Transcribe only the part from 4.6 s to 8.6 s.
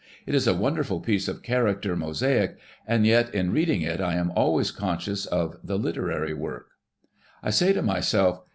conscious of the literary work. I say to myself.